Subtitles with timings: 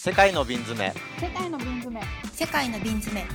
[0.00, 0.94] 世界の瓶詰め。
[1.18, 2.06] 世界の瓶詰め。
[2.32, 3.26] 世界の瓶詰め。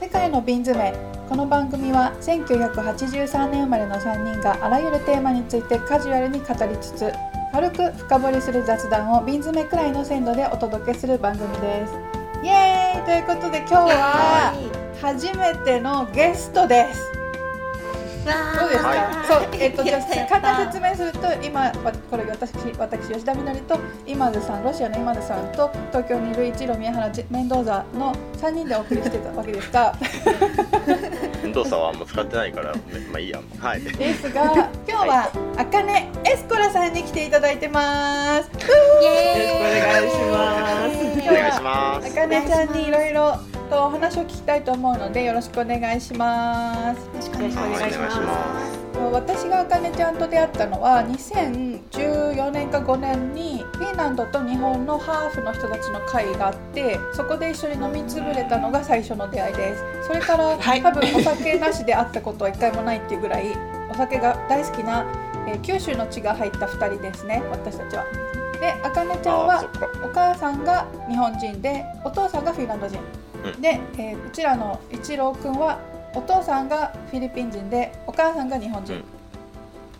[0.00, 0.94] 世界の瓶詰め。
[1.28, 7.12] この番組は1983年生まれの3人があらゆるテーマについてカジュアルに語りつつ
[7.50, 11.94] 軽く深掘りする雑談を瓶詰めくらいの鮮度でお届けする番組です。
[12.44, 13.04] イエーイ。
[13.04, 17.10] ということで今日は初めてのゲストです。
[18.24, 21.72] どうですか、はそう、えっ、と、じゃ簡単に説明すると、今、わ
[22.10, 23.78] これ、私、私、吉田みのりと。
[24.06, 29.94] 今津さん、ロシアの今津さんと、東京にいる一路宮原、メンドーザの三人でお送りしてたわけですが。
[31.42, 33.40] 運動差はあんま使ってないからねまあいいや。
[33.58, 33.80] はい。
[33.80, 34.52] ですが、
[34.86, 38.48] 今日は、あかねエスコラさんに来ていただいてます。
[38.48, 38.70] よろしく
[39.56, 41.30] お願いします。
[41.30, 42.12] お願いしは、ます。
[42.12, 43.38] あかねちゃんにいろいろ
[43.70, 47.06] とお話を聞きたいと思うので、よろしくお願いします。
[47.06, 48.72] よろしくお願いします。
[48.74, 48.80] す
[49.12, 59.84] 私があかねちゃんと出会ったのは2014年か5年にフィンランドと日本のハーフの人たちの会があってそこで一緒に飲みつぶれたのが最初の出会いです。
[60.08, 60.82] それから、はい。
[60.82, 63.52] 多分お酒なしで会ったことは一回もないっていうぐらい
[63.90, 65.06] お酒が大好きな、
[65.46, 68.04] えー九州の血が入った2人ですね私たちは。
[68.60, 69.64] であかねちゃんは
[70.04, 72.98] お母さんが日本人でお父さんがフィンランド人、
[73.44, 73.60] うん。
[73.60, 75.78] で、えーうちらの一郎くんは
[76.14, 79.04] お父さんがフィリピン人でお母さんが日本人、うん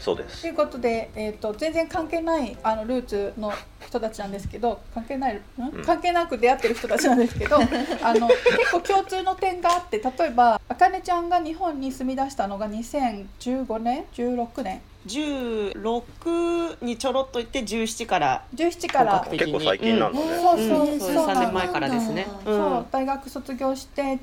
[0.00, 0.42] そうです。
[0.42, 3.52] ということで、えー、と全然関係ないあのルーツの
[3.86, 5.40] 人たちなんですけど関係ない、ん？
[5.58, 5.84] うん。
[5.84, 7.56] 関係なく出会ってる人たちなんですけど
[8.02, 14.80] あの結構共通の点があって例えばあかねちゃんが日本に住み出したのが2015年16年。
[15.06, 19.26] 16にちょろっと行って17から17から。
[19.30, 20.26] 結構最近なんだね。
[20.26, 21.26] そうそううんそうそう。
[21.26, 22.26] 3年前からですね。
[22.44, 22.54] う。
[22.54, 22.56] ん。
[22.56, 24.18] そう大学卒業して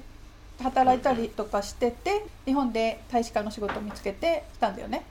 [0.61, 5.03] 働いたりとかしてて日本で大使館の仕事を見つけてきたんだよね。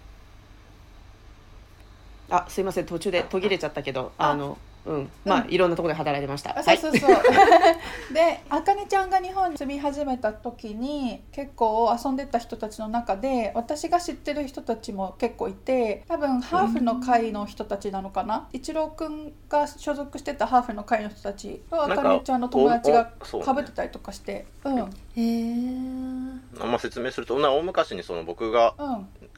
[2.30, 4.30] あすいません途中で途切れちゃったけどあ。
[4.30, 5.10] あのうん。
[5.24, 6.58] まあいろんなところで働いてました。
[6.58, 6.78] あはい。
[6.78, 7.22] そうそうそう。
[8.14, 23.10] で、あかねちゃんが日本に住み始めた時に結構遊んでた人たちの中で私が知ってる人たちも結構いて多分ハーフの会の人たちなのかな、一郎くんが所属してたハーフの会の人たちとあかかねちゃんの友達が
[23.44, 24.76] かぶってたりとかして、うん。
[24.76, 24.80] うん。
[24.84, 26.40] へー。
[26.60, 28.74] あんま説明するとな大昔にその僕が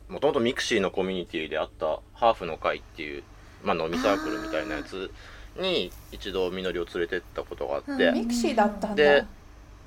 [0.08, 3.22] もともとミクシーのコミュニティであったハーフの会っていう、
[3.62, 5.10] まあ、飲みサークルみたいなやつ
[5.58, 8.94] に一度みのりを連れてったことがあって、うんミクシーだったんだ。
[8.94, 9.24] で。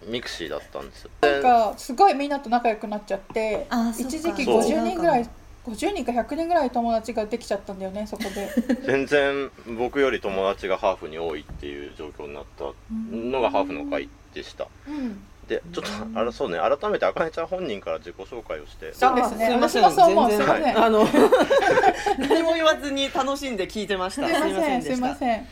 [0.08, 1.12] ミクシーだったんですよ。
[1.22, 4.10] なんかすごいみんなと仲良くなっちゃってあそっか。
[4.10, 4.62] 一時期そう。
[4.62, 5.30] 50人ぐらい
[5.66, 8.50] 50人か100人ぐらい友達ができちゃったんだよねそこで。
[8.84, 14.68] 全然僕より友達がハーフに多いっていう状況になったのがハーフの会でした。
[14.88, 18.94] うんでちょっとあらそうね改めてあかねちゃん本人から自己紹介をして。
[18.94, 19.48] そうですね。
[19.48, 20.30] あすいません私もそう思う。
[20.30, 21.04] 全然すいあの
[22.30, 24.28] 何も言わずに楽しんで聞いてました。
[24.28, 25.48] すいません、すいません。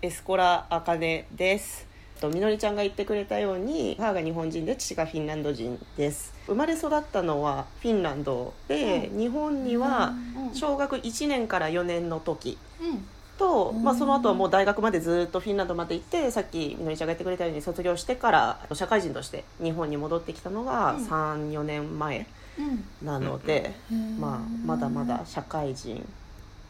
[0.00, 1.86] エスコラあかねです。
[2.22, 6.32] とみのりちゃんが言ってくれたように母が日本人で父がフィンランド人です。
[6.46, 10.14] 生まれ育ったのはフィンランドで、日本には
[10.54, 13.06] 小学1年から4年の時うん、
[13.38, 13.82] と、うん。
[13.82, 21.06] まあ、その後はもう大学までずっとフィンランドまで行ってさっきみのりちゃんが言ってくれたように卒業してから社会人として日本に戻ってきたのがうん。
[21.06, 22.26] 34年前
[22.58, 24.18] うん、なので、うん。
[24.18, 26.02] まあ、まだまだ社会人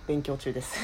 [0.06, 0.76] 勉強中です。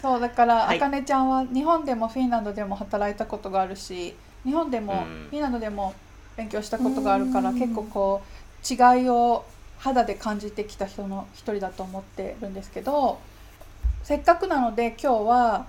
[0.00, 0.78] そうだから、はい。
[0.78, 5.26] あかねちゃんは日本でもフィンランドでも働いたことがあるし日本でもうん。
[5.30, 5.94] フィンランドでも
[6.36, 7.58] 勉強したことがあるから、うん。
[7.58, 9.44] 結構こう違いを
[9.78, 13.18] 肌で感じてきた人の一人だと思ってるんですけど
[14.06, 15.66] せっかくなので今日は、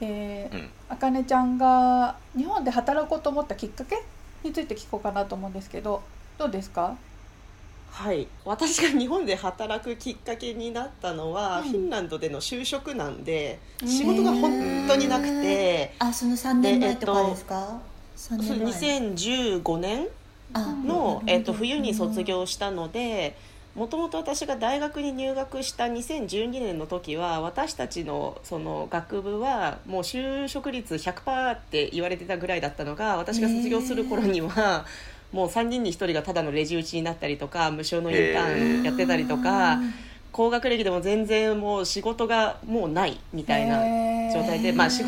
[0.00, 0.48] え
[0.88, 3.96] あかねちゃんが日本で働こうと思ったきっかけ
[4.44, 6.00] について聞こうかなと思うんですけど
[6.38, 6.96] どうですか？
[7.90, 11.70] はい、私が日本で働くきっかけになったのは、うん。
[11.70, 13.88] フィンランドでの就職なんでうん。
[13.88, 17.80] 仕事が本当になくて、あその3年前とかですか、
[18.14, 20.06] 三そう年前2015年
[20.52, 20.60] あ。
[20.86, 23.36] の、えっと、冬に卒業業したので
[23.74, 34.84] もともと私が大学に入学した2012年の時は私たちのその学部はもう就職率100%って言われてたぐらいだったのが私が卒業する頃には。
[35.32, 39.80] もう3人に1人がただのレジ打ちになったりとか無償のインターンやってたりとか
[40.30, 43.78] 高学歴でも全然もう仕事がもうないみたいな
[44.32, 45.02] 状態で、まあ、し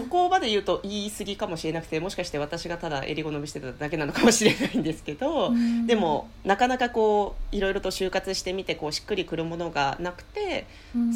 [0.00, 5.86] そこまで言うと言い過ぎかもしれなくてもしかして私がただ襟好みしてただけなのかもしれないんですけど、うん。
[5.86, 10.66] でもなかなかこういろいろと就活してみてこうしっくりくるものがなくて、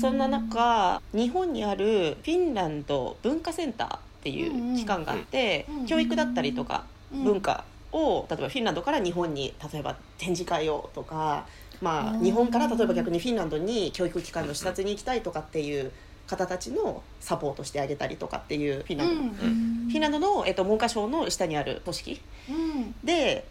[0.01, 7.25] そんな中日本にあるフィンランド文化センターっていう機関があって、教育だったりとかうん。
[7.25, 11.47] 文化を例えばフィンランドから日本に例えば展示会をとか、
[11.81, 12.23] まあ、うん。
[12.23, 15.91] 日本から例えば逆にフィンランドに教育機関の視察に行きたいとかっていう
[16.27, 19.89] 方たちのサポートしてあげたりとかっていうフィンランドの、うん。
[19.89, 22.95] フィンランドの、えっと、文科省の下にある組織うん。
[23.05, 23.47] で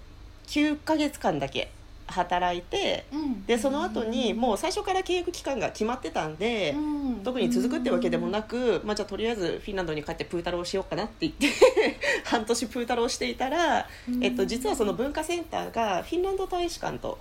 [0.47, 1.71] 9ヶ月間だけ
[2.07, 3.45] 働いてうん。
[3.45, 6.71] でその後にもう最初から契約期間が決まってたんで。
[6.75, 7.03] うん。
[7.23, 11.47] 特に続くってわけでもなく、まあ、じゃあとりあえずフィンランドに帰ってプータローをしようかなって言って
[12.25, 13.87] 半年プータローをしていたら、
[14.21, 17.17] えっと、実はその文化センターがフィンランド大使館と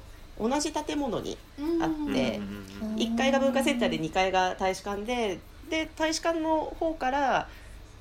[0.49, 1.37] 同じ建物に
[1.81, 2.41] あって
[2.83, 2.97] うん。
[2.97, 5.39] 1階が文化センターで2階が大使館で
[5.71, 7.49] で大使館の方から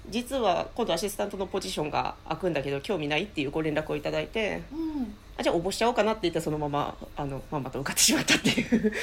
[0.09, 5.15] 実は今度アシスタントのポジションが空くんだけど興味ないっていうご連絡をいただいてうん。
[5.37, 8.93] あじゃあ応募しちゃおうかなって言ってそのままあのまんまと受かってしまったっていう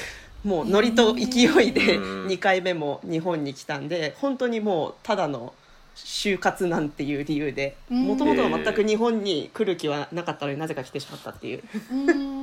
[0.44, 1.22] もうノリと勢
[1.62, 2.26] いでうん。
[2.26, 5.54] 2回目も日本に来たんで本当にもうただの
[5.96, 8.02] 就活なんていう理由でうん。
[8.04, 11.62] もともとは全く日本に来る気はなかったのになぜか来てしまったっていう。
[11.92, 12.37] うん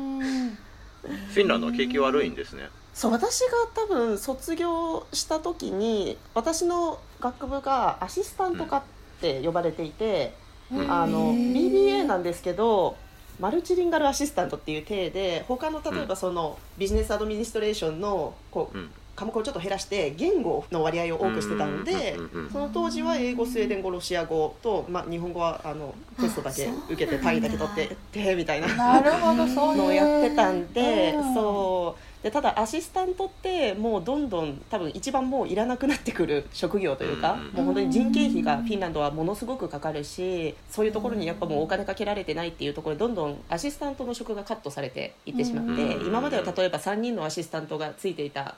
[1.33, 2.69] フィンランドは景気悪いんですね。
[2.93, 8.83] そう私が多分卒業した時に私の学部がアシスタント科っ
[9.19, 10.33] て呼ばれていて、
[10.71, 10.91] うん。
[10.91, 12.95] あの BBA なんですけど
[13.39, 22.17] マルチリンガルアシスタントっていう体で他の例えばそのビジネスアドミニストレーションのこううん科目をちょっと減らして言語の割合を多くしてたので
[22.51, 31.31] その当時は英語スウェーデン語ロシア語と、まあ、日本語はあのテストだけ受けて単位だけ取ってってみたいななるほどそういうのをやってたんで、 う。
[31.31, 32.15] んそう。
[32.25, 48.55] でただアシスタントってもうどんどん多分一番もういらなくなってくる職業というか、うんもう本当に人件費がフィンランドはものすごくかかるしそういうところにやっぱもうお金かけられてないっていうところでどんどんアシスタントの職がカットされていってしまって、うん今までは例えば3人のアシスタントがついていた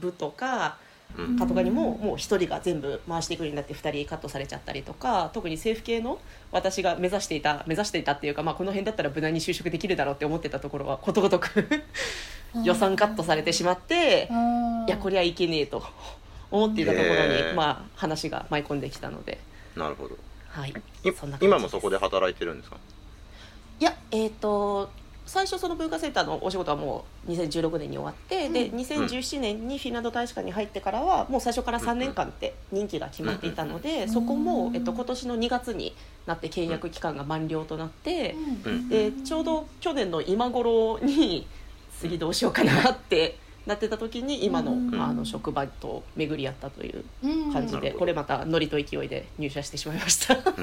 [0.00, 0.76] 部とか
[1.18, 1.38] うん。
[1.38, 6.18] 課とかにももう1人が全部回していくようになって2人カットされちゃったりとか特に政府系の
[6.50, 11.66] 私が目指していた目指していたっていうか、まあ、この辺だったら無難に就職できるだろうって思ってたところはことごとく
[12.64, 14.86] 予算カットされてしまってうん。
[14.86, 15.82] いやこりゃいけねえと
[16.50, 19.38] 思っていたところに、まあ、話が舞い込んできたので、
[19.76, 20.16] なるほど。
[20.48, 20.74] はい、い
[21.40, 22.76] 今もそこで働いてるんですか？
[23.80, 24.90] いやえっ、と
[25.24, 35.94] 最初その文化センターのお仕事はもう2016年に終わって、で2017年にフィンランド大使館に入ってからはもう最初から3年間って任期が決まっていたので、そこも、えっと、今年の2月に
[36.26, 38.34] なって契約期間が満了となって、
[38.64, 38.88] うん。
[38.88, 41.46] でちょうど去年の今頃に
[42.00, 47.52] 次どうしようかなって なってた時に今の,、うんあの職場と巡り合ったといううん。
[47.52, 50.34] 感じで、これまたノリと勢いで入社してしまいました。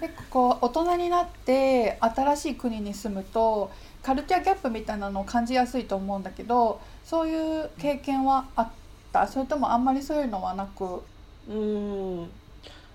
[0.00, 3.70] 結構こう大人になって新しい国に住むと
[4.02, 8.68] カルチャーギャップみたいなのを感じやすいと思うんだけどそういう経験はあっ
[9.12, 9.26] た？
[9.26, 10.84] それともあんまりそういうのはなく？
[10.84, 12.30] うーん。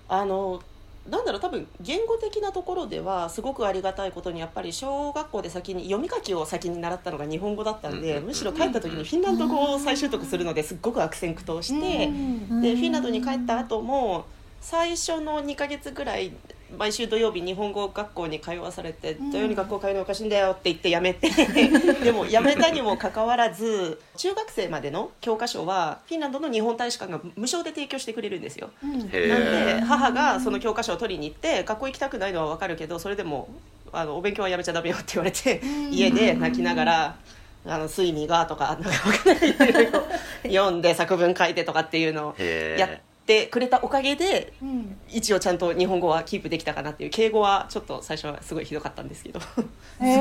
[0.08, 0.62] あの
[1.10, 14.26] なんだろう多分言語的なところではすごくありがたいことにやっぱり小学校で先に読み書きを先に習ったのが日本語だったんで、うんむしろ帰った時にフィンランド語を再習得するのですっごく悪戦苦闘して、うんでフィンランドに帰った後も
[14.60, 16.30] 最初の2ヶ月ぐらい
[16.78, 21.30] 毎週土曜日日本語学校に通わされてうん土曜に学校通うのおかしいんだよって言ってやめて。
[22.02, 28.70] でもやめたにもかかわらず中学生までの教科書はフィンランドの日本大使館が無償で提供してくれるんですよ。
[28.82, 28.92] うん。
[28.92, 33.48] へなんでえ母がその教科書を取りに行って学校行きたくないのは分かるけどそれでも
[33.92, 35.92] あのお勉強はやめちゃダメよって言われてうん。
[35.92, 37.16] 家で泣きながら
[37.66, 40.02] 「あのスイミーが」とかなんか分かんないけど
[40.44, 42.90] 読んで作文書いてとかっていうのをへやっ
[43.26, 44.96] てくれたおかげでうん。
[45.08, 49.40] 一応ちゃんと日本語はキープできたかなっていう敬語はちょっと最初はすごいひどかったんですけど。
[49.40, 49.48] す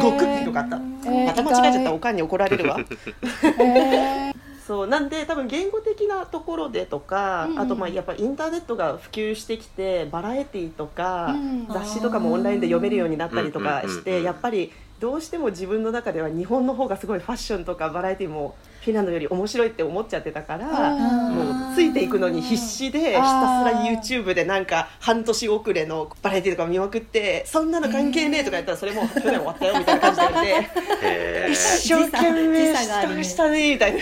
[0.02, 0.78] ごくひどかった。
[0.78, 1.26] えー。
[1.26, 2.78] また間違えちゃったらおかんに怒られるわ。
[3.60, 4.36] えー。
[4.66, 4.88] そう。
[4.88, 11.68] なんで多分言語的なところでとか、うんあとまあやっぱインターネットが普及してきてバラエティーとか、うん。
[11.68, 14.04] 雑誌とかもオンラインで読めるようになったりとかしうんうんうんうん。
[14.04, 20.68] てやっぱりどうしても自分の中では日本の方がすごいファッションとかバラエティーもフィンランドより面白いって思っちゃってたから。
[20.94, 32.88] うんもうついていくのに必死でひたすら YouTube でなんか半年遅れのバラエティとか見まくってそんなの関係ねえとか言ったらそれもう去年終わったよみたいな感じで言ってへ一生懸命時差。
[32.88, 33.74] があるねしたしたね。
[33.74, 33.96] みたい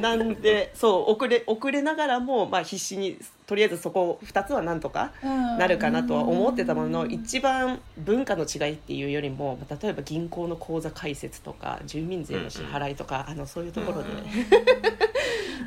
[0.00, 3.16] ななんでそう遅れ遅れながらもまあ必死に
[3.48, 5.58] とりあえずそこ2つはなんとかうん。
[5.58, 14.08] なるかなとは思ってたものの一番文化の違いっていうよりも例えば銀行の口座開設とか住民税の支払いとかあのそういうところで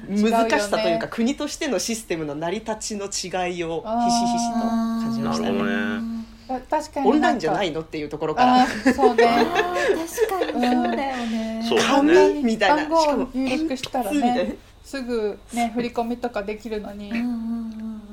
[0.22, 5.64] 難しさというか国としてのシステムの成り立ちの違いをひしひしと感じましたね。
[5.64, 6.22] ね。
[6.70, 8.68] 確かにオンラインじゃないいのっていうところから。
[8.94, 9.24] そうね。
[9.26, 11.64] 確かにそうだよね。
[11.88, 12.44] 紙ね。
[12.44, 12.76] みたいな。
[12.76, 14.52] 番号しかもを入力したら鉛筆みたいな。
[14.52, 17.12] ねすぐね振り込みとかできるのに。
[17.12, 17.31] うん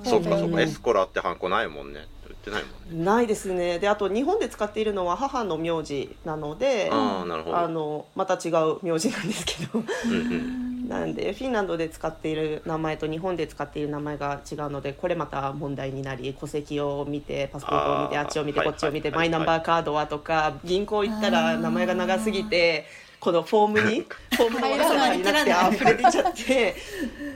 [0.09, 0.57] そうかそうか。
[0.57, 0.61] うん。
[0.61, 2.07] エスコラってハンコないもんね。
[2.39, 3.05] ってないもんね。
[3.05, 3.79] ないですね。
[3.79, 7.59] であと日本で使っているのは母の名字なのであなるほど。
[7.59, 9.81] あのまた違う名字なんですけど。
[9.81, 10.69] うんうん。
[10.89, 19.19] なんでフィンランドで使っている名前と日本で使っている名前が違うのでこれまた問題になり戸籍を見てパスポートを見てあっちを見てはいこっちを見てはい。
[19.19, 22.87] マイナンバーカードはとか銀行行ったら名前が長すぎて
[23.21, 26.77] このフォームにフォームの長さになって溢れ出ちゃって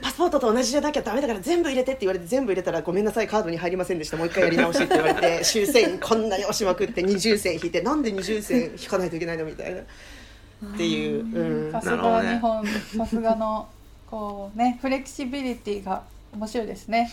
[0.01, 4.17] パスポートと同じじゃなきゃダメだから全部入れてって言われて全部入れたらごめんなさいカードに入りませんでした。
[4.17, 9.81] もう一回やり直しって言われて 修正員こんなに押しまくって二重線引いてなんで二重線引かないといけないのみたいな。
[9.81, 11.25] っていう。
[11.25, 11.71] うん。
[11.71, 12.65] さすが日本
[12.97, 13.67] さすがの
[14.09, 17.11] こうねフレキシビリティが面白いですね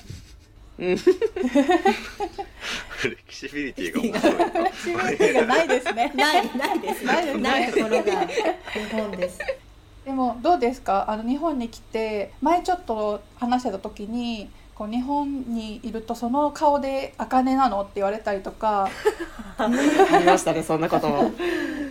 [0.80, 0.96] うん。
[0.96, 1.10] フ
[3.08, 9.38] レキシビリティが面白いフレキシビリティがないですねないないですないですねないところが日本です
[10.04, 11.04] でもどうですか？
[11.10, 18.88] あの日本に来て前ちょっと話してた時にこう日本にいるとその顔で茜なのって言われたりとか。
[19.58, 19.66] あ
[20.18, 21.06] りましたねそんなこと。
[21.08, 21.30] も。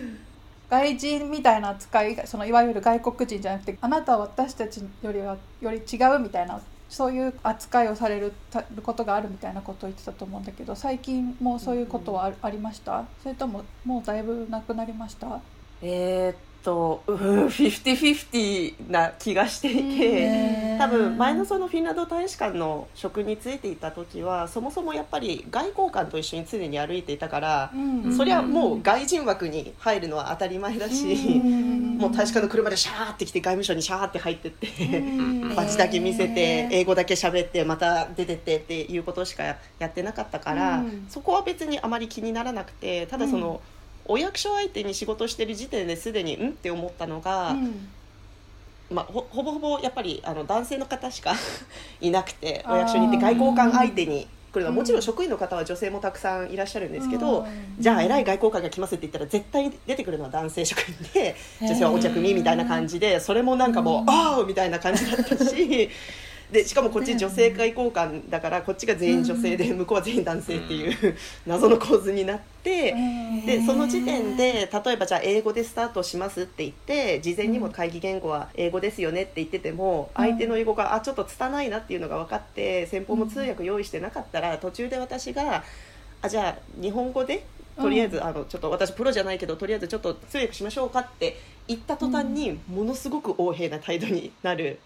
[0.68, 13.04] 外人みたいな扱いそのいわゆる外国人じゃなくてあなたは私たちよりはより違うみたいなそういう扱いをされるたことがあるみたいなことを言ってたと思うんだけど最近もうそういうことはあ,、ありました？
[13.22, 15.40] それとももうだいぶなくなりました？
[15.82, 20.60] えーっとうーん50-50な気がしていて。
[20.80, 28.16] 多分前のそのフィンランド大使館の職に就いていた時はそもそもやっぱり外交官と一緒に常に歩いていたから、うん。
[28.16, 31.04] そりゃもう外人枠に入るのは当たり前だし、
[31.98, 34.66] もう大使館の車でシャーって来て外務省にシャーって入ってって、
[34.98, 35.54] ん。
[35.54, 41.06] バッジだけ見せて英語だけ喋ってまた出てってっていうことしかやってなかったから、うん。
[41.10, 43.60] そこは別にあまり気にならなくてただその、
[44.10, 47.88] お役所相手に仕事してる時点ですでにうんって思ったのが、うん
[48.90, 51.32] まあ、ほほぼほぼやっぱりあの男性の方しか
[52.00, 57.46] いなくてお役所に行って外交官相手に来るのはうんもちろん職員の方は女性もたくさんいらっしゃるんですけど、うん
[57.78, 65.88] じゃあ偉い外交官が来ますって言ったら絶対出てくるのは男性職員で女性はお茶組みたいな感じでそれもなんかもう「ああ!」みたいな感じだったし。
[66.52, 71.16] でしかもこっち女性外交官だからこっちが全員女性で向こうは全員男性っていう
[71.46, 72.94] 謎の構図になって
[73.46, 85.62] でその時点で例えばじゃあ英語でスタートしますって言って事前にも会議言語は英語ですよねって言ってても相手の英語があちょっと拙いなっていうのが分かって先方も通訳用意してなかったら途中で私が
[86.22, 87.44] あじゃあ日本語で
[87.80, 94.78] とりあえず、あのちょっと私プロじゃないけどとりあえずちょっと通訳しましょうかって言った途端にものすごく横柄な態度になる。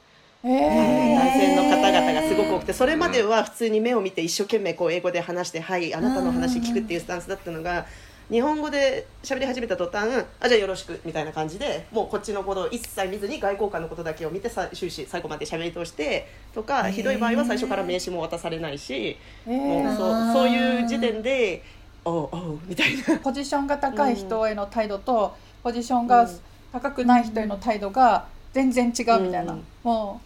[0.44, 1.14] えー。
[1.14, 7.86] 男性の方々がすごく多くてそれまでは普通に目を見て一生懸命こう英語で話して「はいあなたの話聞く」っていうスタンスだったのが
[8.30, 19.96] 日本語で喋り始めた途端「あじゃあよろしく」みたいな感じでもうこっちのことを一切見ずに外交官のことだけを見てさ終始最後まで喋り通してとかひどい場合は最初から名刺も渡されないしえもうー。
[19.96, 21.62] そうそういう時点で
[22.04, 23.18] 「おうおう」みたいな。
[23.18, 26.28] ポジションが高い人への態度と、ポジションが
[26.72, 29.64] 高くない人への態度が全然違うみたいな、うん。
[29.82, 30.20] も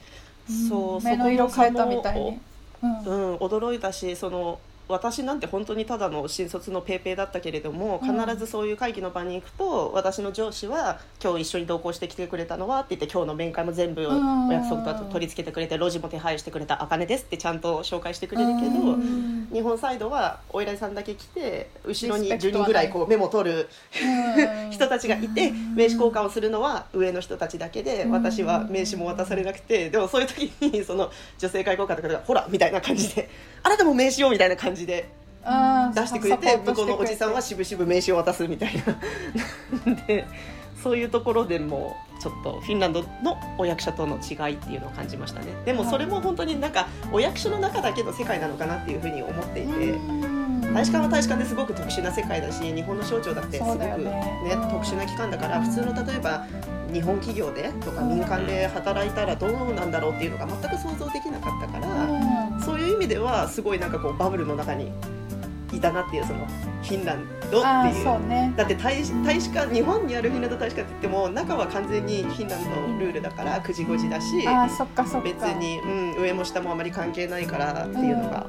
[0.49, 2.39] う、そう目の色変えたみたいに、
[2.83, 3.01] うん。
[3.01, 8.19] うん、驚いたしその私なんて本当にただの新卒のペーペーだったけれどもうん。
[8.19, 19.49] 必ずそういう会議の場に行くと、私の上司は「今日一緒に同行してきてくれたのは?」って言って今日の面会も全部うんお約束と取り付けてくれて路地も手配してくれた茜ですってちゃんと紹介してくれるけど、うん。
[19.53, 23.69] 日本サイドはお偉いさんだけ来て後ろに10リスペクトはない人ぐらいこうメモ取る
[24.67, 24.71] うん。
[24.73, 33.29] 人たちがいて名刺交換をするのは上の人たちだけで私は名刺も渡されなくてでもそういう時にその女性外交官の方が「ほら」みたいな感じで
[33.63, 35.09] 「あなたも名刺を」みたいな感じで
[35.45, 38.75] あー出してくれて向こうのおじさんは渋々名刺を渡すみたい
[39.87, 39.95] な。
[40.07, 40.27] で
[40.83, 45.47] そういうところでもちょっとフィンランドのお役所との違いっていうのを感じましたね。
[45.65, 49.91] でもそれも本当になんかお役所の中だけの世界なのかなっていうふうに思っていて。
[49.91, 50.39] うん。
[50.75, 56.47] 大使館は大使館ですごく特殊な世界だし日本の省庁だってすごく、ねねうん特殊な機関だから普通の例えば
[56.93, 62.28] 日本企業でとか民間で働いたらどうなんだろうっていうのが全く想像できなかったから、うん
[62.69, 64.93] そういう意味ではすごいなんかこうバブルの中に
[65.73, 68.29] いたなっていうそのフィンランドっていう。
[68.29, 68.53] ね。
[68.57, 74.27] だって大使大使館日本にあるフィンランド大使館って言っても中は完全にフィンランドのルールだから9時5時だし
[75.23, 78.47] 別に、うん、上も下もあまり関係ないからっていうのが